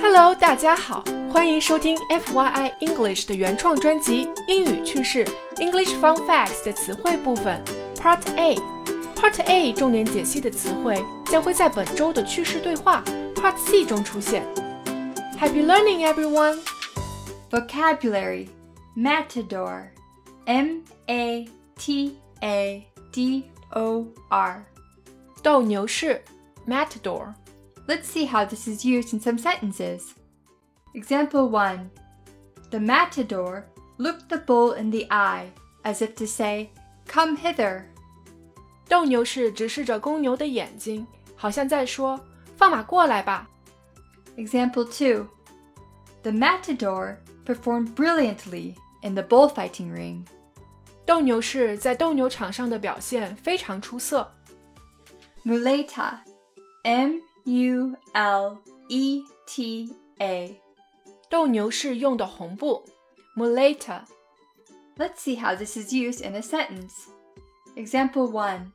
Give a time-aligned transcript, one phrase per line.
[0.00, 5.22] Hello，大家好，欢迎收听 FYI English 的原创专辑《英语趣事
[5.56, 7.62] English Fun Facts》的词汇部分
[7.94, 13.04] Part A。Part A 重点解析的词汇将会在本周的趣事对话
[13.34, 14.46] Part C 中出现。
[15.38, 16.58] Happy learning, everyone!
[17.50, 18.48] Vocabulary
[18.96, 19.88] Matador
[20.46, 21.46] M A
[21.76, 24.64] T A D O R
[25.42, 26.24] 斗牛士
[26.66, 27.34] Matador。
[27.86, 30.14] Let's see how this is used in some sentences.
[30.94, 31.90] Example 1
[32.70, 33.64] The matador
[33.98, 35.50] looked the bull in the eye,
[35.84, 36.70] as if to say,
[37.06, 37.84] Come hither.
[38.88, 43.48] 斗牛士直视着公牛的眼睛，好像在说：“放马过来吧。
[44.36, 45.26] Example 2
[46.22, 50.24] The matador performed brilliantly in the bullfighting ring.
[51.04, 54.32] ”斗牛士在斗牛场上的表现非常出色。
[55.44, 56.18] Muleta
[56.82, 58.58] M U L
[58.88, 60.60] E T A
[61.28, 62.84] 斗牛士用的红布
[63.36, 64.02] muleta。
[64.96, 67.08] Let's see how this is used in a sentence.
[67.76, 68.72] Example 1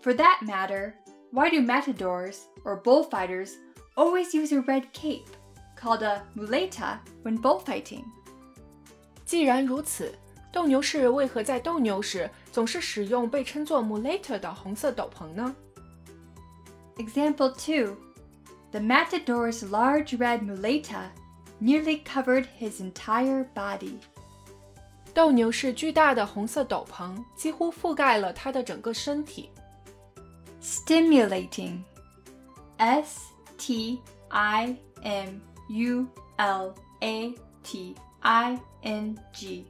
[0.00, 0.94] For that matter,
[1.30, 3.52] why do matadors or bullfighters
[3.94, 5.26] always use a red cape
[5.78, 8.04] called a muleta when bullfighting?
[9.26, 10.14] 既然如此，
[10.52, 15.54] 斗牛士为何在斗牛时总是使用被称作 muleta 的红色斗篷呢？
[17.00, 17.96] Example 2
[18.72, 21.10] The matador's large red muleta
[21.60, 23.98] nearly covered his entire body.
[25.14, 29.48] 斗牛士巨大的红色斗篷几乎覆盖了他的整个身体。
[30.60, 31.78] Stimulating
[32.76, 33.20] S
[33.56, 35.38] T I M
[35.70, 39.64] U L A T I N G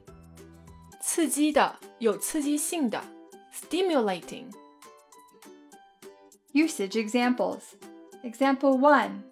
[1.01, 3.01] 刺激的，有刺激性的，
[3.53, 4.51] stimulating。
[6.53, 7.75] Usage examples.
[8.23, 9.23] Example 1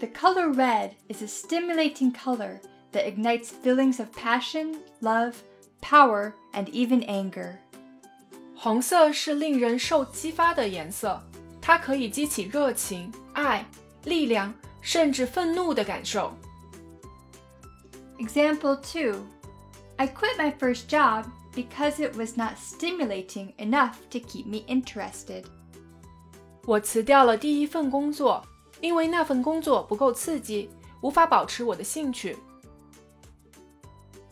[0.00, 2.60] The color red is a stimulating color
[2.92, 5.42] that ignites feelings of passion, love,
[5.80, 7.58] power, and even anger.
[8.54, 11.22] 红色是令人受激发的颜色，
[11.60, 13.64] 它可以激起热情、爱、
[14.04, 16.32] 力量，甚至愤怒的感受。
[18.18, 19.14] Example 2
[19.96, 21.24] I quit my first job
[21.54, 25.44] because it was not stimulating enough to keep me interested.
[26.64, 28.44] 我辞掉了第一份工作，
[28.80, 30.68] 因为那份工作不够刺激，
[31.00, 32.36] 无法保持我的兴趣。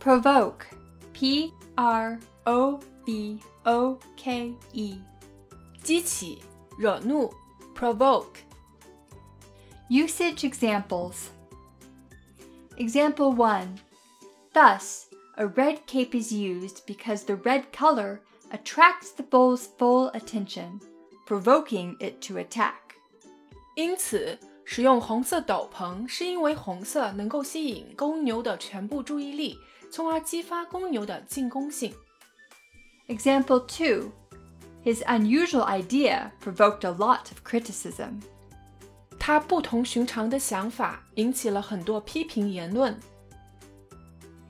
[0.03, 0.67] Provoke
[1.13, 5.01] P R O V O K E
[5.83, 6.43] 激起、
[6.79, 7.33] 惹怒，
[7.75, 8.37] provoke。
[9.89, 11.29] Usage examples.
[12.77, 13.79] Example 1
[14.53, 18.21] Thus, a red cape is used because the red color
[18.51, 20.81] attracts the bull's full attention,
[21.31, 22.75] provoking it to attack.
[23.75, 29.59] 因此，使用红色斗篷是因为红色能够吸引公牛的全部注意力，
[29.91, 31.95] 从而激发公牛的进攻性。
[33.09, 34.11] Example 2
[34.85, 38.23] His unusual idea provoked a lot of criticism.
[39.19, 42.99] 他不同寻常的想法引起了很多批评言论。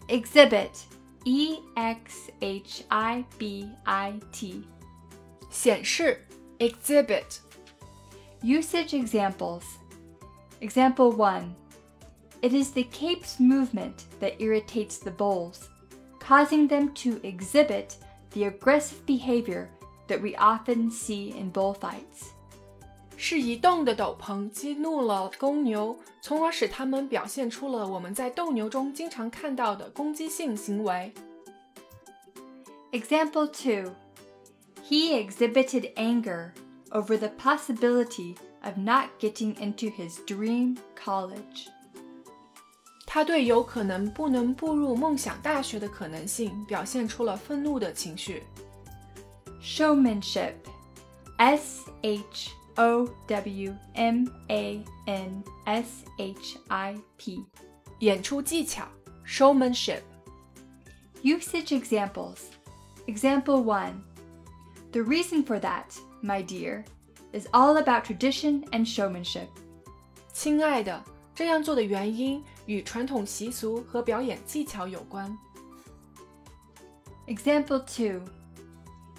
[0.09, 0.71] Exhibit
[1.25, 4.65] E X H I B I T.
[5.51, 6.25] 显示
[6.61, 7.41] exhibit
[8.43, 9.65] Usage examples.
[10.61, 11.55] Example 1
[12.43, 15.69] It is the cape's movement that irritates the bulls,
[16.21, 17.97] causing them to exhibit
[18.33, 19.69] the aggressive behavior
[20.07, 22.33] that we often see in bullfights.
[23.17, 31.12] 是移动的斗篷激怒了公牛，从而使它们表现出了我们在斗牛中经常看到的攻击性行为。
[32.93, 33.91] Example 2
[34.91, 36.53] He exhibited anger
[36.93, 41.69] over the possibility of not getting into his dream college.
[43.07, 48.43] 他对有可能不能步入梦想大学的可能性表现出了愤怒的情绪。
[49.62, 50.55] Showmanship
[51.39, 57.45] S H O W M A N S H I P.
[58.01, 58.87] 演出技巧
[59.27, 60.03] showmanship。
[61.22, 62.39] Usage examples.
[63.07, 63.95] Example 1
[64.93, 66.84] The reason for that, my dear,
[67.33, 69.48] is all about tradition and showmanship.
[70.33, 71.03] 亲爱的，
[71.34, 75.37] 这样做的原因与传统习俗和表演技巧有关。
[77.27, 78.22] Example 2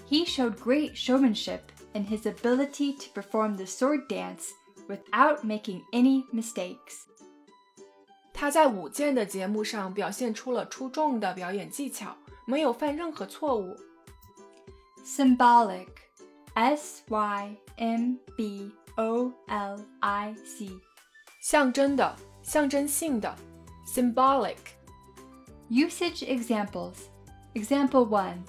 [0.09, 1.59] He showed great showmanship
[1.93, 4.51] in his ability to perform the sword dance
[4.87, 7.03] without making any mistakes.
[8.33, 12.15] 他在舞剑的节目上表现出了出众的表演技巧，
[12.45, 13.75] 没有犯任何错误。
[15.03, 15.87] Symbolic
[16.55, 20.69] S Y M B O L I C.
[21.41, 23.33] 象征的 象征性的，
[23.85, 24.57] symbolic。
[25.69, 26.95] Usage examples.
[27.53, 28.43] Example 1.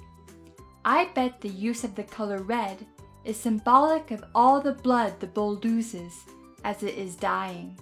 [0.82, 2.78] I bet the use of the color red
[3.25, 6.12] is symbolic of all the blood the bull loses
[6.62, 7.76] as it is dying.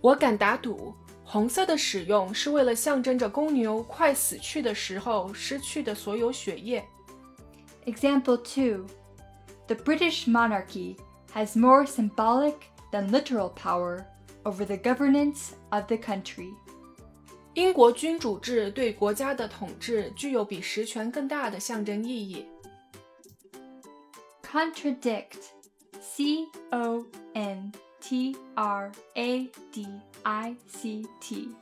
[0.00, 6.86] 我敢打赌，红色的使用是为了象征着公牛快死去的时候失去的所有血液。
[7.86, 8.86] Example 2.
[9.66, 10.96] The British monarchy
[11.32, 14.04] has more symbolic than literal power
[14.44, 16.52] over the governance of the country.
[17.54, 22.46] 英国君主制对国家的统治具有比实权更大的象征意义。
[24.42, 25.52] Contradict.
[26.00, 27.04] C O
[27.34, 29.86] N T R A D
[30.22, 31.54] I C T.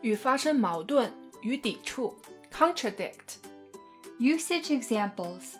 [0.00, 1.10] 与发生矛盾，
[1.42, 2.14] 与抵触，
[2.52, 3.38] contradict。
[4.18, 5.54] Usage examples.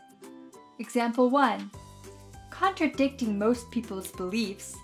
[0.79, 1.71] Example 1.
[2.51, 4.75] Contradicting most people's beliefs,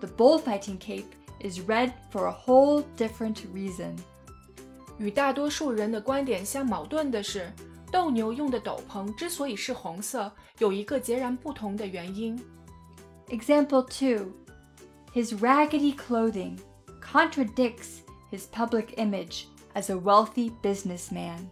[0.00, 3.96] the bullfighting cape is red for a whole different reason.
[4.98, 7.52] 与大多数人的观点相矛盾的是，
[7.90, 12.38] 斗牛用的斗篷之所以是红色，有一个截然不同的原因。
[13.28, 14.26] Example 2.
[15.14, 16.58] His raggedy clothing
[17.00, 18.00] contradicts
[18.30, 19.44] his public image
[19.74, 21.48] as a wealthy businessman.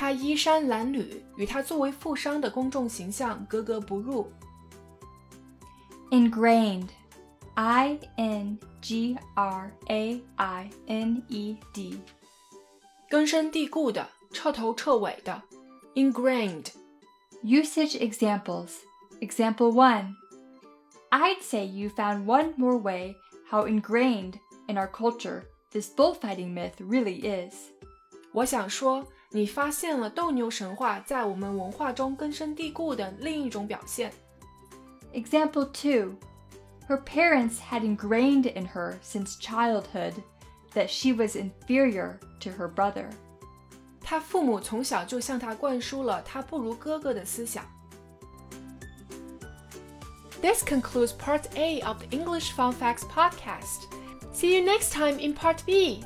[0.00, 1.06] 他衣衫褴褛，
[1.36, 4.30] 与他作为富商的公众形象格格不入。
[6.10, 6.88] Ingrained.
[7.54, 11.98] I N G R A I N E D.
[13.08, 15.42] 根深蒂固的，彻头彻尾的，
[15.94, 16.66] ingrained。
[17.42, 18.72] Usage examples.
[19.20, 20.14] Example 1.
[21.10, 23.16] I'd say you found one more way
[23.48, 24.34] how ingrained
[24.68, 27.54] in our culture this bullfighting myth really is.
[28.32, 34.12] 我想说， 你发现了斗牛神话在我们文化中根深蒂固的另一种表现。
[35.12, 36.14] Example 2.
[36.88, 40.14] Her parents had ingrained in her since childhood
[40.74, 43.10] that she was inferior to her brother.
[44.00, 47.64] 他父母从小就向他灌输了他不如哥哥的思想。
[50.40, 53.88] This concludes part A of the English Fun Facts podcast.
[54.32, 56.04] See you next time in part B.